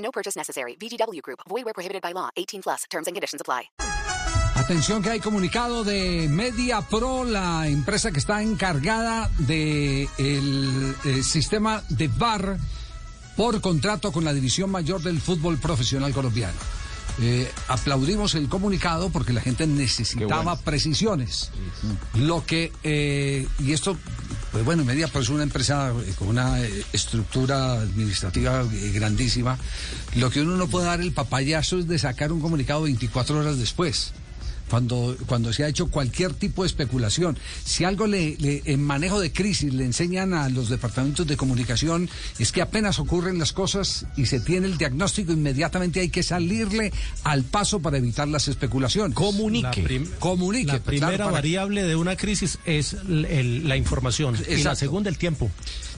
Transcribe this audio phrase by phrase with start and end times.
[0.00, 0.76] No purchase necessary.
[0.76, 1.40] VGW Group.
[1.48, 2.28] Void where prohibited by law.
[2.36, 2.84] 18 plus.
[2.90, 3.70] Terms and conditions apply.
[4.60, 11.22] Atención que hay comunicado de Media Pro, la empresa que está encargada de el, eh,
[11.22, 12.58] sistema de VAR
[13.36, 16.58] por contrato con la división mayor del fútbol profesional colombiano.
[17.22, 21.50] Eh, aplaudimos el comunicado porque la gente necesitaba precisiones.
[22.14, 23.96] Lo que, eh, y esto,
[24.52, 29.58] pues bueno, Media Pro es una empresa eh, con una eh, estructura administrativa eh, grandísima.
[30.16, 33.58] Lo que uno no puede dar el papayazo es de sacar un comunicado 24 horas
[33.58, 34.12] después.
[34.70, 37.36] Cuando, cuando se ha hecho cualquier tipo de especulación.
[37.64, 42.08] Si algo le, le- en manejo de crisis le enseñan a los departamentos de comunicación
[42.38, 46.92] es que apenas ocurren las cosas y se tiene el diagnóstico, inmediatamente hay que salirle
[47.24, 49.14] al paso para evitar las especulaciones.
[49.16, 49.66] Comunique.
[49.82, 50.66] La prim- Comunique.
[50.66, 54.54] La primera claro, para- variable de una crisis es el- el- la información y la
[54.54, 54.78] Exacto.
[54.78, 55.50] segunda el tiempo.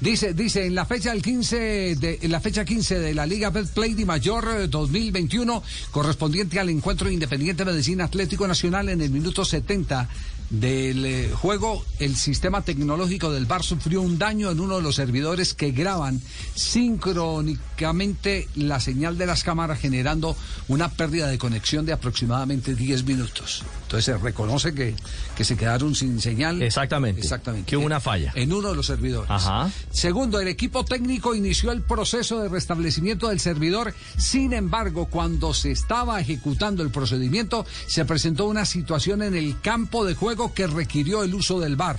[0.00, 3.94] Dice, dice, en la fecha del 15 de, la fecha 15 de la Liga Betplay
[3.94, 5.60] de Mayor eh, 2021,
[5.90, 10.08] correspondiente al encuentro Independiente Medicina Atlético Nacional en el minuto 70
[10.50, 14.94] del eh, juego, el sistema tecnológico del bar sufrió un daño en uno de los
[14.94, 16.20] servidores que graban
[16.54, 20.36] sincrónicamente la señal de las cámaras generando
[20.68, 23.64] una pérdida de conexión de aproximadamente 10 minutos.
[23.82, 24.94] Entonces se reconoce que,
[25.36, 26.62] que se quedaron sin señal.
[26.62, 27.20] Exactamente.
[27.20, 27.68] Exactamente.
[27.68, 28.32] Que hubo una falla.
[28.34, 29.30] En uno de los servidores.
[29.30, 29.70] Ajá.
[29.90, 33.94] Segundo, el equipo técnico inició el proceso de restablecimiento del servidor.
[34.16, 40.04] Sin embargo, cuando se estaba ejecutando el procedimiento, se presentó una situación en el campo
[40.04, 41.98] de juego que requirió el uso del VAR.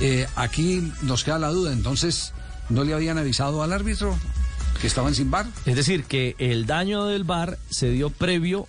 [0.00, 2.32] Eh, aquí nos queda la duda, entonces,
[2.68, 4.16] ¿no le habían avisado al árbitro
[4.80, 5.46] que estaban sin VAR?
[5.64, 8.68] Es decir, que el daño del bar se dio previo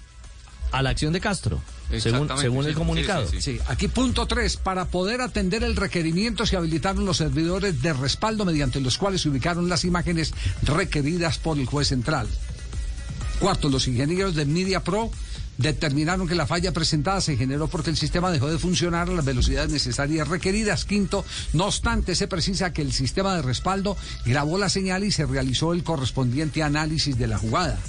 [0.72, 1.61] a la acción de Castro,
[2.00, 2.29] según,
[2.66, 3.28] el sí, comunicado.
[3.28, 4.57] sí, sí, Sí, aquí punto 3.
[4.57, 9.29] Para poder atender el requerimiento se habilitaron los servidores de respaldo mediante los cuales se
[9.29, 12.28] ubicaron las imágenes requeridas por el juez central.
[13.39, 15.11] Cuarto, los ingenieros de Media Pro
[15.57, 19.25] determinaron que la falla presentada se generó porque el sistema dejó de funcionar a las
[19.25, 20.85] velocidades necesarias requeridas.
[20.85, 25.25] Quinto, no obstante, se precisa que el sistema de respaldo grabó la señal y se
[25.25, 27.79] realizó el correspondiente análisis de la jugada.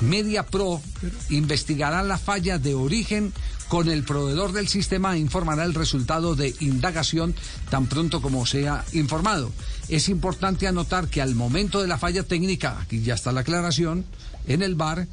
[0.00, 0.80] Media Pro
[1.28, 3.32] investigará la falla de origen
[3.68, 7.34] con el proveedor del sistema e informará el resultado de indagación
[7.70, 9.52] tan pronto como sea informado.
[9.88, 14.04] Es importante anotar que al momento de la falla técnica, aquí ya está la aclaración,
[14.48, 15.06] en el bar,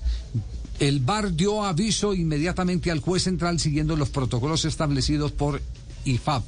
[0.79, 5.61] el bar dio aviso inmediatamente al juez central siguiendo los protocolos establecidos por
[6.05, 6.43] IFAP.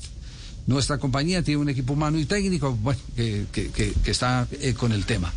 [0.67, 4.73] Nuestra compañía tiene un equipo humano y técnico bueno, que, que- que- que está eh,
[4.73, 5.33] con el tema.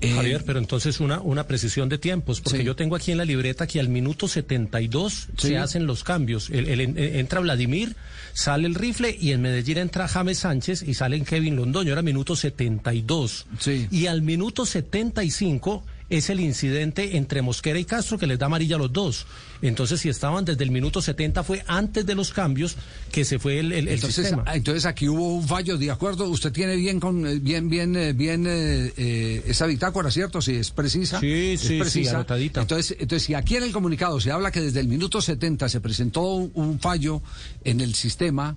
[0.00, 2.64] Eh, Javier, pero entonces una, una precisión de tiempos, porque Sí.
[2.64, 5.48] yo tengo aquí en la libreta que al minuto 72 Sí.
[5.48, 6.50] se hacen los cambios.
[6.50, 7.94] El- el- en- entra Vladimir,
[8.32, 12.02] sale el rifle y en Medellín entra James Sánchez y sale en Kevin Londoño, era
[12.02, 13.46] minuto 72.
[13.60, 13.86] Sí.
[13.92, 15.84] Y al minuto 75
[16.16, 19.26] es el incidente entre Mosquera y Castro que les da amarilla a los dos.
[19.62, 22.76] Entonces, si estaban desde el minuto 70 fue antes de los cambios
[23.10, 24.44] que se fue el, el- el Entonces, sistema.
[24.46, 26.28] ah, entonces aquí hubo un fallo, de acuerdo.
[26.28, 30.42] Usted tiene bien con eh, bien bien eh, bien eh, eh, esa bitácora, ¿cierto?
[30.42, 31.20] Si es precisa.
[31.20, 32.16] Sí, es sí, sí, precisa.
[32.16, 32.60] anotadita.
[32.62, 35.80] Entonces, entonces si aquí en el comunicado se habla que desde el minuto 70 se
[35.80, 37.22] presentó un, un fallo
[37.64, 38.56] en el sistema,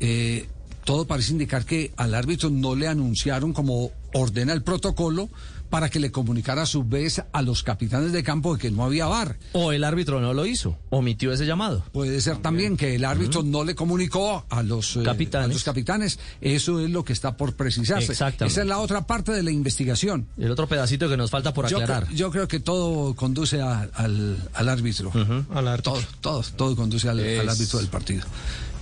[0.00, 0.46] eh,
[0.84, 5.28] todo parece indicar que al árbitro no le anunciaron como ordena el protocolo
[5.68, 8.84] para que le comunicara a su vez a los capitanes de campo de que no
[8.84, 9.36] había VAR.
[9.52, 11.84] O el árbitro no lo hizo, omitió ese llamado.
[11.92, 15.50] Puede ser también que el árbitro no le comunicó a los, eh, Capitanes.
[15.50, 16.18] a los capitanes.
[16.40, 18.12] Eso es lo que está por precisarse.
[18.12, 18.52] Exactamente.
[18.52, 20.26] Esa es la otra parte de la investigación.
[20.38, 22.08] El otro pedacito que nos falta por aclarar.
[22.12, 25.10] yo creo que todo conduce a- al, al árbitro.
[25.52, 25.92] Al árbitro.
[25.92, 28.24] Todo, todo, todo conduce al, árbitro del partido.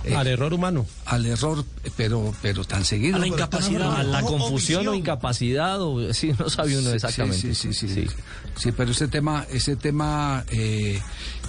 [0.05, 0.85] Eh, Al error humano.
[1.05, 1.65] al error,
[1.97, 3.15] pero, pero tan seguido.
[3.15, 7.55] A la incapacidad, a la confusión o incapacidad, o sí, no sabe uno Sí, exactamente.
[7.55, 8.07] Sí, sí, sí, sí.
[8.55, 11.01] Sí, pero ese tema, ese tema eh,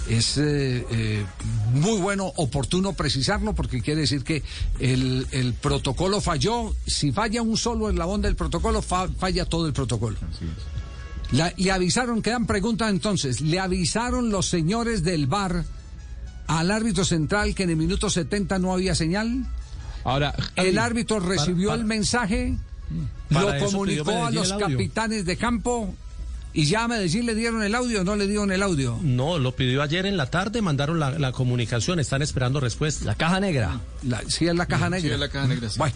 [0.09, 1.25] es eh,
[1.73, 4.41] muy bueno, oportuno precisarlo, porque quiere decir que
[4.79, 6.73] el, el protocolo falló.
[6.85, 10.17] Si falla un solo eslabón del protocolo, fa- falla todo el protocolo.
[11.31, 15.65] La- le avisaron, quedan preguntas entonces, le avisaron los señores del bar
[16.47, 19.45] al árbitro central que en el minuto 70 no había señal.
[20.03, 22.55] Ahora, El árbitro recibió para- el mensaje,
[23.31, 25.93] Para lo comunicó a los capitanes de campo
[26.53, 28.97] ¿Y ya a Medellín le dieron el audio o no le dieron el audio?
[29.03, 33.05] No, lo pidió ayer en la tarde, mandaron la, la comunicación, están esperando respuesta.
[33.05, 33.79] La caja negra.
[34.01, 35.07] La- sí, es la caja negra.
[35.07, 35.77] Sí, es la caja negra, sí.
[35.77, 35.95] Bueno,